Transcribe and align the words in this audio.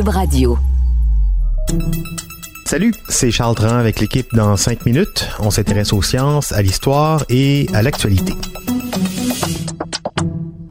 Radio. 0.00 0.56
Salut, 2.64 2.94
c'est 3.10 3.30
Charles 3.30 3.54
Tran 3.54 3.76
avec 3.76 4.00
l'équipe 4.00 4.26
dans 4.32 4.56
5 4.56 4.86
minutes. 4.86 5.28
On 5.38 5.50
s'intéresse 5.50 5.92
aux 5.92 6.00
sciences, 6.00 6.52
à 6.52 6.62
l'histoire 6.62 7.24
et 7.28 7.66
à 7.74 7.82
l'actualité. 7.82 8.32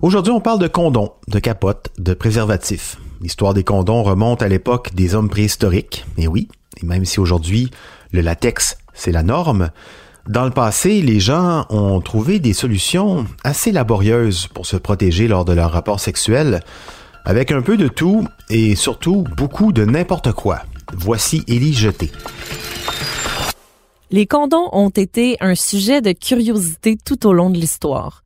Aujourd'hui, 0.01 0.33
on 0.33 0.41
parle 0.41 0.57
de 0.57 0.67
condoms, 0.67 1.11
de 1.27 1.37
capotes, 1.37 1.91
de 1.99 2.15
préservatifs. 2.15 2.97
L'histoire 3.21 3.53
des 3.53 3.63
condoms 3.63 4.01
remonte 4.01 4.41
à 4.41 4.47
l'époque 4.47 4.95
des 4.95 5.13
hommes 5.13 5.29
préhistoriques, 5.29 6.03
et 6.17 6.27
oui, 6.27 6.47
et 6.81 6.85
même 6.87 7.05
si 7.05 7.19
aujourd'hui 7.19 7.69
le 8.11 8.21
latex 8.21 8.79
c'est 8.95 9.11
la 9.11 9.21
norme, 9.21 9.69
dans 10.27 10.45
le 10.45 10.51
passé, 10.51 11.01
les 11.01 11.19
gens 11.19 11.65
ont 11.69 11.99
trouvé 11.99 12.39
des 12.39 12.53
solutions 12.53 13.25
assez 13.43 13.71
laborieuses 13.71 14.47
pour 14.47 14.65
se 14.65 14.77
protéger 14.77 15.27
lors 15.27 15.45
de 15.45 15.53
leur 15.53 15.71
rapport 15.71 15.99
sexuel, 15.99 16.61
avec 17.25 17.51
un 17.51 17.61
peu 17.61 17.77
de 17.77 17.87
tout 17.87 18.27
et 18.49 18.75
surtout 18.75 19.23
beaucoup 19.37 19.71
de 19.71 19.85
n'importe 19.85 20.31
quoi. 20.31 20.61
Voici 20.93 21.43
Élie 21.47 21.73
Jeté. 21.73 22.11
Les 24.09 24.25
condoms 24.25 24.67
ont 24.73 24.89
été 24.89 25.37
un 25.39 25.55
sujet 25.55 26.01
de 26.01 26.11
curiosité 26.11 26.97
tout 26.97 27.25
au 27.25 27.33
long 27.33 27.49
de 27.49 27.57
l'histoire. 27.57 28.23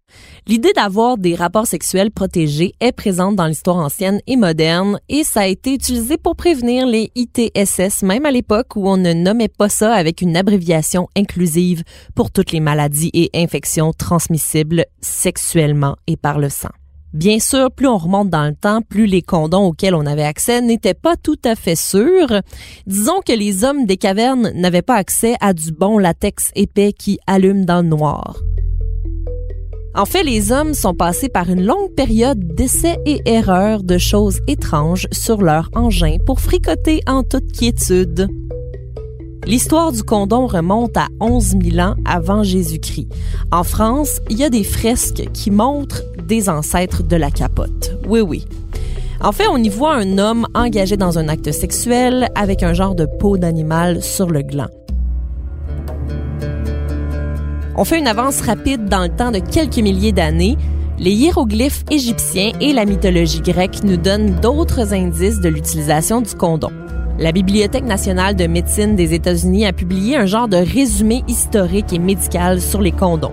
L'idée 0.47 0.73
d'avoir 0.73 1.17
des 1.17 1.35
rapports 1.35 1.67
sexuels 1.67 2.11
protégés 2.11 2.73
est 2.79 2.91
présente 2.91 3.35
dans 3.35 3.47
l'histoire 3.47 3.77
ancienne 3.77 4.19
et 4.27 4.35
moderne 4.35 4.99
et 5.09 5.23
ça 5.23 5.41
a 5.41 5.47
été 5.47 5.73
utilisé 5.73 6.17
pour 6.17 6.35
prévenir 6.35 6.85
les 6.85 7.11
ITSS 7.15 8.03
même 8.03 8.25
à 8.25 8.31
l'époque 8.31 8.75
où 8.75 8.87
on 8.87 8.97
ne 8.97 9.13
nommait 9.13 9.47
pas 9.47 9.69
ça 9.69 9.93
avec 9.93 10.21
une 10.21 10.37
abréviation 10.37 11.07
inclusive 11.17 11.83
pour 12.15 12.31
toutes 12.31 12.51
les 12.51 12.59
maladies 12.59 13.11
et 13.13 13.29
infections 13.33 13.91
transmissibles 13.91 14.85
sexuellement 15.01 15.97
et 16.07 16.17
par 16.17 16.37
le 16.37 16.49
sang. 16.49 16.69
Bien 17.15 17.39
sûr, 17.39 17.71
plus 17.71 17.87
on 17.87 17.97
remonte 17.97 18.29
dans 18.29 18.45
le 18.45 18.55
temps, 18.55 18.81
plus 18.81 19.05
les 19.05 19.21
condoms 19.21 19.67
auxquels 19.67 19.95
on 19.95 20.05
avait 20.05 20.25
accès 20.25 20.59
n'étaient 20.61 20.93
pas 20.93 21.15
tout 21.15 21.39
à 21.45 21.55
fait 21.55 21.77
sûrs. 21.77 22.41
Disons 22.87 23.21
que 23.25 23.31
les 23.31 23.63
hommes 23.63 23.85
des 23.85 23.95
cavernes 23.95 24.51
n'avaient 24.53 24.81
pas 24.81 24.95
accès 24.95 25.37
à 25.39 25.53
du 25.53 25.71
bon 25.71 25.97
latex 25.97 26.51
épais 26.55 26.91
qui 26.91 27.17
allume 27.25 27.63
dans 27.63 27.81
le 27.81 27.87
noir. 27.87 28.35
En 29.95 30.03
fait, 30.03 30.23
les 30.23 30.51
hommes 30.51 30.73
sont 30.73 30.93
passés 30.93 31.29
par 31.29 31.49
une 31.49 31.63
longue 31.63 31.95
période 31.95 32.53
d'essais 32.53 32.97
et 33.05 33.21
erreurs 33.25 33.83
de 33.83 33.97
choses 33.97 34.41
étranges 34.49 35.07
sur 35.13 35.41
leur 35.41 35.69
engin 35.73 36.17
pour 36.25 36.41
fricoter 36.41 36.99
en 37.07 37.23
toute 37.23 37.49
quiétude. 37.53 38.27
L'histoire 39.47 39.91
du 39.91 40.03
condom 40.03 40.47
remonte 40.47 40.97
à 40.97 41.07
11 41.21 41.55
000 41.63 41.77
ans 41.79 41.95
avant 42.03 42.43
Jésus-Christ. 42.43 43.07
En 43.51 43.63
France, 43.63 44.19
il 44.29 44.37
y 44.37 44.43
a 44.43 44.49
des 44.49 44.63
fresques 44.63 45.29
qui 45.33 45.51
montrent 45.51 46.01
des 46.25 46.49
ancêtres 46.49 47.03
de 47.03 47.15
la 47.15 47.31
capote. 47.31 47.97
Oui, 48.07 48.21
oui. 48.21 48.45
En 49.21 49.31
fait, 49.31 49.47
on 49.47 49.57
y 49.57 49.69
voit 49.69 49.95
un 49.95 50.17
homme 50.17 50.47
engagé 50.53 50.97
dans 50.97 51.17
un 51.17 51.29
acte 51.29 51.51
sexuel 51.51 52.29
avec 52.35 52.63
un 52.63 52.73
genre 52.73 52.95
de 52.95 53.05
peau 53.05 53.37
d'animal 53.37 54.01
sur 54.03 54.29
le 54.29 54.41
gland. 54.41 54.67
On 57.77 57.83
fait 57.83 57.99
une 57.99 58.07
avance 58.07 58.41
rapide 58.41 58.85
dans 58.85 59.03
le 59.03 59.09
temps 59.09 59.31
de 59.31 59.39
quelques 59.39 59.77
milliers 59.77 60.11
d'années. 60.11 60.57
Les 60.97 61.11
hiéroglyphes 61.11 61.83
égyptiens 61.91 62.53
et 62.61 62.71
la 62.71 62.85
mythologie 62.85 63.41
grecque 63.41 63.83
nous 63.83 63.97
donnent 63.97 64.35
d'autres 64.41 64.93
indices 64.93 65.41
de 65.41 65.49
l'utilisation 65.49 66.21
du 66.21 66.33
condom. 66.35 66.71
La 67.19 67.31
Bibliothèque 67.31 67.85
nationale 67.85 68.35
de 68.35 68.47
médecine 68.47 68.95
des 68.95 69.13
États-Unis 69.13 69.65
a 69.65 69.73
publié 69.73 70.17
un 70.17 70.25
genre 70.25 70.47
de 70.47 70.57
résumé 70.57 71.23
historique 71.27 71.93
et 71.93 71.99
médical 71.99 72.61
sur 72.61 72.81
les 72.81 72.91
condoms. 72.91 73.31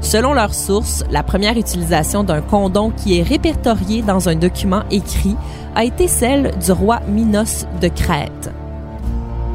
Selon 0.00 0.32
leurs 0.32 0.54
sources, 0.54 1.04
la 1.10 1.22
première 1.22 1.58
utilisation 1.58 2.24
d'un 2.24 2.40
condom 2.40 2.90
qui 2.90 3.18
est 3.18 3.22
répertorié 3.22 4.02
dans 4.02 4.28
un 4.28 4.34
document 4.34 4.82
écrit 4.90 5.36
a 5.74 5.84
été 5.84 6.08
celle 6.08 6.52
du 6.58 6.72
roi 6.72 7.00
Minos 7.06 7.66
de 7.80 7.88
Crète. 7.88 8.50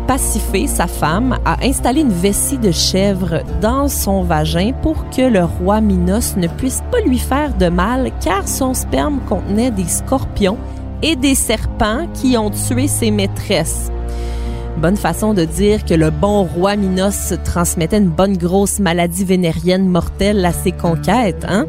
Pacifée, 0.07 0.67
sa 0.67 0.85
femme, 0.85 1.39
a 1.45 1.57
installé 1.65 2.01
une 2.01 2.11
vessie 2.11 2.59
de 2.59 2.69
chèvre 2.69 3.41
dans 3.59 3.87
son 3.87 4.21
vagin 4.21 4.71
pour 4.83 5.09
que 5.09 5.23
le 5.23 5.43
roi 5.43 5.81
Minos 5.81 6.37
ne 6.37 6.47
puisse 6.47 6.83
pas 6.91 7.01
lui 7.01 7.17
faire 7.17 7.55
de 7.55 7.67
mal 7.67 8.11
car 8.23 8.47
son 8.47 8.75
sperme 8.75 9.19
contenait 9.27 9.71
des 9.71 9.87
scorpions 9.87 10.59
et 11.01 11.15
des 11.15 11.33
serpents 11.33 12.05
qui 12.13 12.37
ont 12.37 12.51
tué 12.51 12.87
ses 12.87 13.09
maîtresses. 13.09 13.91
Bonne 14.77 14.97
façon 14.97 15.33
de 15.33 15.45
dire 15.45 15.85
que 15.85 15.93
le 15.93 16.09
bon 16.09 16.43
roi 16.43 16.75
Minos 16.75 17.33
transmettait 17.45 17.97
une 17.97 18.09
bonne 18.09 18.35
grosse 18.35 18.79
maladie 18.79 19.23
vénérienne 19.23 19.87
mortelle 19.87 20.45
à 20.45 20.51
ses 20.51 20.73
conquêtes, 20.73 21.45
hein? 21.47 21.65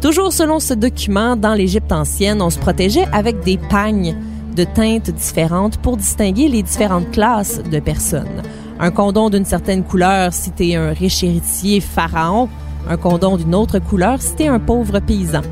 Toujours 0.00 0.32
selon 0.32 0.58
ce 0.58 0.74
document, 0.74 1.36
dans 1.36 1.54
l'Égypte 1.54 1.92
ancienne, 1.92 2.42
on 2.42 2.50
se 2.50 2.58
protégeait 2.58 3.06
avec 3.12 3.40
des 3.44 3.56
pagnes 3.56 4.16
de 4.54 4.64
teintes 4.64 5.10
différentes 5.10 5.76
pour 5.78 5.96
distinguer 5.96 6.48
les 6.48 6.62
différentes 6.62 7.10
classes 7.12 7.62
de 7.62 7.78
personnes. 7.78 8.42
Un 8.80 8.90
condom 8.90 9.30
d'une 9.30 9.44
certaine 9.44 9.84
couleur 9.84 10.32
si 10.32 10.50
t'es 10.50 10.74
un 10.74 10.90
riche 10.90 11.22
héritier 11.22 11.80
pharaon, 11.80 12.48
un 12.88 12.96
condom 12.96 13.36
d'une 13.36 13.54
autre 13.54 13.78
couleur 13.78 14.20
si 14.20 14.34
t'es 14.34 14.48
un 14.48 14.58
pauvre 14.58 14.98
paysan. 14.98 15.42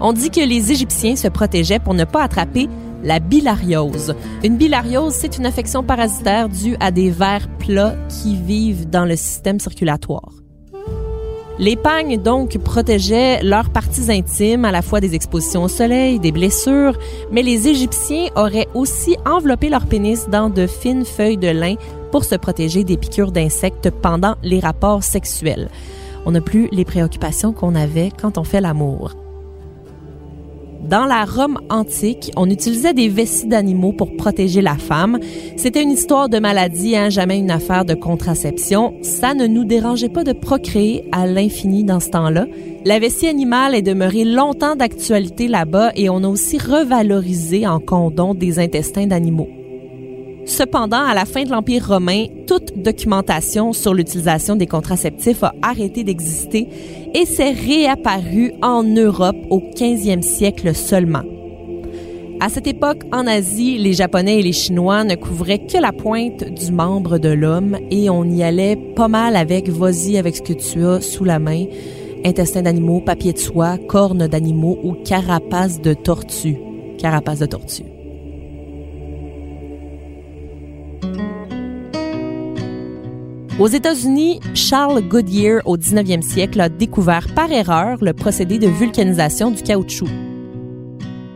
On 0.00 0.12
dit 0.12 0.30
que 0.30 0.40
les 0.40 0.70
Égyptiens 0.70 1.16
se 1.16 1.28
protégeaient 1.28 1.78
pour 1.78 1.94
ne 1.94 2.04
pas 2.04 2.22
attraper 2.22 2.68
la 3.04 3.20
bilariose. 3.20 4.14
Une 4.42 4.56
bilariose, 4.56 5.12
c'est 5.12 5.38
une 5.38 5.46
infection 5.46 5.84
parasitaire 5.84 6.48
due 6.48 6.76
à 6.80 6.90
des 6.90 7.10
vers 7.10 7.48
plats 7.58 7.94
qui 8.08 8.36
vivent 8.36 8.88
dans 8.88 9.04
le 9.04 9.14
système 9.14 9.60
circulatoire. 9.60 10.32
Les 11.60 11.76
pagnes, 11.76 12.20
donc, 12.20 12.58
protégeaient 12.58 13.40
leurs 13.44 13.70
parties 13.70 14.10
intimes 14.10 14.64
à 14.64 14.72
la 14.72 14.82
fois 14.82 15.00
des 15.00 15.14
expositions 15.14 15.62
au 15.62 15.68
soleil, 15.68 16.18
des 16.18 16.32
blessures, 16.32 16.98
mais 17.30 17.42
les 17.42 17.68
Égyptiens 17.68 18.26
auraient 18.34 18.66
aussi 18.74 19.16
enveloppé 19.24 19.68
leur 19.68 19.86
pénis 19.86 20.28
dans 20.28 20.50
de 20.50 20.66
fines 20.66 21.04
feuilles 21.04 21.36
de 21.36 21.48
lin 21.48 21.76
pour 22.10 22.24
se 22.24 22.34
protéger 22.34 22.82
des 22.82 22.96
piqûres 22.96 23.30
d'insectes 23.30 23.90
pendant 23.90 24.34
les 24.42 24.58
rapports 24.58 25.04
sexuels. 25.04 25.68
On 26.26 26.32
n'a 26.32 26.40
plus 26.40 26.68
les 26.72 26.84
préoccupations 26.84 27.52
qu'on 27.52 27.76
avait 27.76 28.10
quand 28.20 28.36
on 28.36 28.44
fait 28.44 28.60
l'amour. 28.60 29.14
Dans 30.88 31.06
la 31.06 31.24
Rome 31.24 31.60
antique, 31.70 32.30
on 32.36 32.50
utilisait 32.50 32.92
des 32.92 33.08
vessies 33.08 33.46
d'animaux 33.46 33.92
pour 33.92 34.14
protéger 34.16 34.60
la 34.60 34.76
femme. 34.76 35.18
C'était 35.56 35.82
une 35.82 35.90
histoire 35.90 36.28
de 36.28 36.38
maladie, 36.38 36.94
hein, 36.94 37.08
jamais 37.08 37.38
une 37.38 37.50
affaire 37.50 37.86
de 37.86 37.94
contraception. 37.94 38.92
Ça 39.00 39.32
ne 39.32 39.46
nous 39.46 39.64
dérangeait 39.64 40.10
pas 40.10 40.24
de 40.24 40.34
procréer 40.34 41.08
à 41.10 41.26
l'infini 41.26 41.84
dans 41.84 42.00
ce 42.00 42.10
temps-là. 42.10 42.46
La 42.84 42.98
vessie 42.98 43.28
animale 43.28 43.74
est 43.74 43.80
demeurée 43.80 44.24
longtemps 44.24 44.76
d'actualité 44.76 45.48
là-bas 45.48 45.92
et 45.96 46.10
on 46.10 46.22
a 46.22 46.28
aussi 46.28 46.58
revalorisé 46.58 47.66
en 47.66 47.80
condom 47.80 48.34
des 48.34 48.58
intestins 48.58 49.06
d'animaux. 49.06 49.48
Cependant, 50.46 51.04
à 51.04 51.14
la 51.14 51.24
fin 51.24 51.44
de 51.44 51.50
l'Empire 51.50 51.88
romain, 51.88 52.26
toute 52.46 52.76
documentation 52.76 53.72
sur 53.72 53.94
l'utilisation 53.94 54.56
des 54.56 54.66
contraceptifs 54.66 55.42
a 55.42 55.54
arrêté 55.62 56.04
d'exister 56.04 56.68
et 57.14 57.24
s'est 57.24 57.52
réapparu 57.52 58.52
en 58.60 58.82
Europe 58.82 59.36
au 59.50 59.60
15e 59.60 60.22
siècle 60.22 60.74
seulement. 60.74 61.22
À 62.40 62.50
cette 62.50 62.66
époque, 62.66 63.04
en 63.10 63.26
Asie, 63.26 63.78
les 63.78 63.94
Japonais 63.94 64.40
et 64.40 64.42
les 64.42 64.52
Chinois 64.52 65.04
ne 65.04 65.14
couvraient 65.14 65.64
que 65.66 65.78
la 65.78 65.92
pointe 65.92 66.44
du 66.44 66.72
membre 66.72 67.16
de 67.16 67.30
l'homme 67.30 67.78
et 67.90 68.10
on 68.10 68.24
y 68.24 68.42
allait 68.42 68.76
pas 68.76 69.08
mal 69.08 69.36
avec 69.36 69.70
vas-y 69.70 70.18
avec 70.18 70.36
ce 70.36 70.42
que 70.42 70.52
tu 70.52 70.84
as 70.84 71.00
sous 71.00 71.24
la 71.24 71.38
main, 71.38 71.64
intestin 72.24 72.62
d'animaux, 72.62 73.00
papier 73.00 73.32
de 73.32 73.38
soie, 73.38 73.78
cornes 73.78 74.26
d'animaux 74.26 74.78
ou 74.82 74.92
carapace 74.92 75.80
de 75.80 75.94
tortue. 75.94 76.58
Carapace 76.98 77.38
de 77.38 77.46
tortue. 77.46 77.93
Aux 83.60 83.68
États-Unis, 83.68 84.40
Charles 84.54 85.00
Goodyear, 85.02 85.62
au 85.64 85.76
19e 85.76 86.22
siècle, 86.22 86.60
a 86.60 86.68
découvert 86.68 87.32
par 87.36 87.52
erreur 87.52 87.98
le 88.00 88.12
procédé 88.12 88.58
de 88.58 88.66
vulcanisation 88.66 89.52
du 89.52 89.62
caoutchouc. 89.62 90.08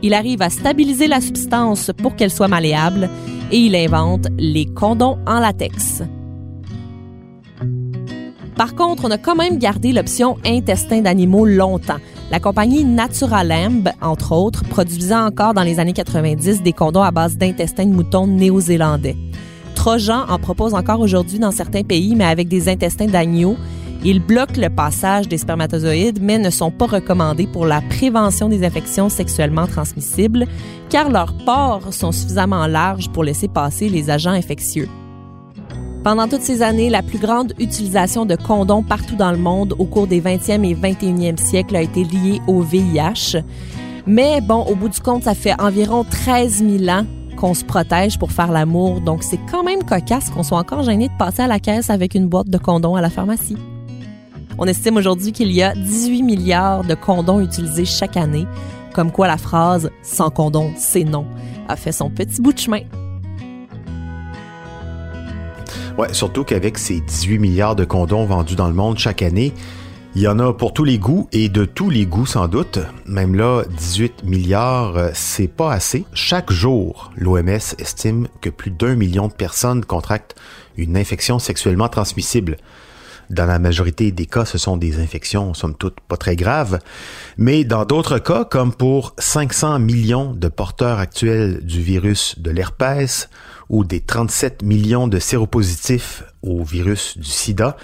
Il 0.03 0.15
arrive 0.15 0.43
à 0.43 0.51
stabiliser 0.51 1.07
la 1.07 1.21
substance 1.21 1.93
pour 1.97 2.17
qu'elle 2.17 2.33
soit 2.33 2.49
malléable 2.49 3.09
et 3.53 3.59
il 3.59 3.77
invente 3.77 4.27
les 4.37 4.67
condoms 4.67 5.17
en 5.29 5.39
latex. 5.39 6.03
Par 8.57 8.75
contre, 8.75 9.05
on 9.05 9.13
a 9.13 9.19
quand 9.19 9.37
même 9.37 9.59
gardé 9.59 9.93
l'option 9.93 10.39
intestin 10.45 11.03
d'animaux 11.03 11.47
longtemps. 11.47 12.01
La 12.33 12.41
compagnie 12.41 12.83
Naturalamb, 12.83 13.93
entre 14.03 14.33
autres, 14.33 14.65
produisait 14.65 15.15
encore 15.15 15.55
dans 15.55 15.63
les 15.63 15.79
années 15.79 15.93
90 15.93 16.65
des 16.65 16.73
condoms 16.73 17.05
à 17.05 17.13
base 17.13 17.37
d'intestins 17.37 17.87
de 17.87 17.93
mouton 17.93 18.27
néo-zélandais. 18.27 19.17
Trojan 19.89 20.27
en 20.29 20.39
propose 20.39 20.75
encore 20.75 21.01
aujourd'hui 21.01 21.39
dans 21.39 21.51
certains 21.51 21.83
pays, 21.83 22.15
mais 22.15 22.27
avec 22.27 22.47
des 22.47 22.69
intestins 22.69 23.07
d'agneau. 23.07 23.57
Ils 24.05 24.21
bloquent 24.21 24.61
le 24.61 24.69
passage 24.69 25.29
des 25.29 25.39
spermatozoïdes, 25.39 26.19
mais 26.21 26.37
ne 26.37 26.51
sont 26.51 26.71
pas 26.71 26.85
recommandés 26.85 27.47
pour 27.47 27.65
la 27.65 27.81
prévention 27.81 28.51
des 28.51 28.67
infections 28.67 29.09
sexuellement 29.09 29.67
transmissibles, 29.67 30.45
car 30.91 31.09
leurs 31.09 31.33
pores 31.47 31.95
sont 31.95 32.13
suffisamment 32.13 32.67
larges 32.67 33.09
pour 33.09 33.25
laisser 33.25 33.49
passer 33.49 33.89
les 33.89 34.11
agents 34.11 34.33
infectieux. 34.33 34.91
Pendant 36.05 36.29
toutes 36.29 36.43
ces 36.43 36.61
années, 36.61 36.91
la 36.91 37.03
plus 37.03 37.19
grande 37.19 37.55
utilisation 37.59 38.27
de 38.27 38.37
condoms 38.37 38.83
partout 38.83 39.17
dans 39.17 39.33
le 39.33 39.39
monde 39.39 39.75
au 39.79 39.87
cours 39.87 40.07
des 40.07 40.21
20e 40.21 40.69
et 40.69 40.75
21e 40.75 41.39
siècles 41.39 41.77
a 41.77 41.81
été 41.81 42.05
liée 42.05 42.43
au 42.47 42.61
VIH. 42.61 43.39
Mais 44.07 44.43
bon, 44.43 44.65
au 44.65 44.75
bout 44.75 44.91
du 44.91 45.01
compte, 45.01 45.23
ça 45.23 45.35
fait 45.35 45.59
environ 45.59 46.05
13 46.05 46.63
000 46.79 46.91
ans 46.91 47.07
qu'on 47.39 47.55
se 47.55 47.65
protège 47.65 48.19
pour 48.19 48.33
faire 48.33 48.51
l'amour, 48.51 49.01
donc 49.01 49.23
c'est 49.23 49.39
quand 49.51 49.63
même 49.63 49.85
cocasse 49.85 50.29
qu'on 50.31 50.43
soit 50.43 50.59
encore 50.59 50.83
gêné 50.83 51.09
de 51.09 51.17
passer 51.17 51.43
à 51.43 51.47
la 51.47 51.61
caisse 51.61 51.89
avec 51.89 52.15
une 52.15 52.27
boîte 52.27 52.49
de 52.49 52.59
condoms 52.59 52.97
à 52.97 53.01
la 53.01 53.11
pharmacie. 53.11 53.57
On 54.59 54.67
estime 54.67 54.97
aujourd'hui 54.97 55.31
qu'il 55.31 55.53
y 55.53 55.63
a 55.63 55.73
18 55.75 56.23
milliards 56.23 56.83
de 56.83 56.95
condoms 56.95 57.41
utilisés 57.41 57.85
chaque 57.85 58.17
année, 58.17 58.47
comme 58.93 59.13
quoi 59.13 59.29
la 59.29 59.37
phrase 59.37 59.91
sans 60.03 60.31
condom, 60.31 60.73
c'est 60.77 61.05
non 61.05 61.27
a 61.69 61.77
fait 61.77 61.93
son 61.93 62.11
petit 62.11 62.41
bout 62.41 62.53
de 62.53 62.59
chemin. 62.59 62.81
Ouais, 65.99 66.13
surtout 66.15 66.45
qu'avec 66.45 66.79
ces 66.79 67.01
18 67.01 67.39
milliards 67.39 67.77
de 67.77 67.85
condoms 67.85 68.25
vendus 68.25 68.57
dans 68.57 68.69
le 68.69 68.75
monde 68.75 68.99
chaque 68.99 69.23
année, 69.23 69.53
il 70.19 70.23
y 70.23 70.27
en 70.27 70.41
a 70.41 70.53
pour 70.53 70.73
tous 70.73 70.83
les 70.83 70.99
goûts 70.99 71.29
et 71.31 71.49
de 71.49 71.65
tous 71.65 71.91
les 71.91 72.05
goûts 72.05 72.27
sans 72.27 72.49
doute. 72.49 72.81
Même 73.07 73.37
là, 73.37 73.63
18 73.71 74.25
milliards, 74.25 74.97
euh, 74.97 75.11
c'est 75.15 75.47
pas 75.47 75.73
assez. 75.73 76.07
Chaque 76.13 76.51
jour, 76.51 77.13
l'OMS 77.17 77.77
estime 77.79 78.27
que 78.41 78.51
plus 78.51 78.73
d'un 78.73 78.97
million 78.97 79.29
de 79.29 79.33
personnes 79.33 79.85
contractent 79.85 80.35
une 80.77 80.97
infection 80.97 81.39
sexuellement 81.39 81.89
transmissible. 81.89 82.57
Dans 83.31 83.47
la 83.47 83.61
majorité 83.61 84.11
des 84.11 84.27
cas, 84.27 84.45
ce 84.45 84.59
sont 84.59 84.77
des 84.77 84.99
infections, 84.99 85.55
somme 85.55 85.77
toute, 85.77 86.01
pas 86.01 86.17
très 86.17 86.35
graves. 86.35 86.81
Mais 87.37 87.63
dans 87.63 87.85
d'autres 87.85 88.19
cas, 88.19 88.45
comme 88.45 88.75
pour 88.75 89.15
500 89.19 89.79
millions 89.79 90.33
de 90.33 90.49
porteurs 90.49 90.99
actuels 90.99 91.65
du 91.65 91.81
virus 91.81 92.41
de 92.41 92.51
l'herpès 92.51 93.29
ou 93.69 93.85
des 93.85 94.01
37 94.01 94.63
millions 94.63 95.09
de 95.09 95.19
séropositifs 95.19 96.25
au 96.43 96.63
virus 96.63 97.19
du 97.19 97.29
sida, 97.29 97.77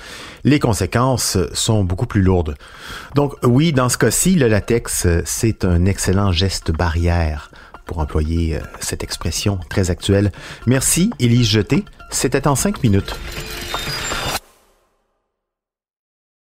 les 0.45 0.59
conséquences 0.59 1.37
sont 1.53 1.85
beaucoup 1.85 2.07
plus 2.07 2.23
lourdes. 2.23 2.55
Donc 3.15 3.35
oui, 3.43 3.73
dans 3.73 3.89
ce 3.89 3.99
cas-ci, 3.99 4.35
le 4.35 4.49
latex, 4.49 5.07
c'est 5.25 5.65
un 5.65 5.85
excellent 5.85 6.33
geste 6.33 6.71
barrière 6.71 7.51
pour 7.87 7.99
employer 7.99 8.57
euh, 8.57 8.61
cette 8.81 9.03
expression 9.03 9.59
très 9.69 9.91
actuelle. 9.91 10.33
Merci, 10.67 11.11
Élise 11.19 11.49
Jeté. 11.49 11.85
C'était 12.11 12.47
en 12.47 12.55
cinq 12.55 12.83
minutes. 12.83 13.15